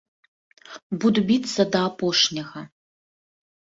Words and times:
Буду 1.03 1.19
біцца 1.29 1.61
да 1.75 1.79
апошняга! 1.93 2.59